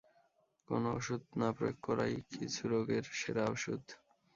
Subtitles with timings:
[0.69, 3.83] কোনো ওষুধ না প্রয়োগ করাই, কিছু রোগের সেরা ওষুধ!